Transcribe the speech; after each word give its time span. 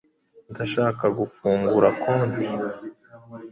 Ndashaka 0.51 1.05
gufungura 1.17 1.87
konti. 2.03 2.47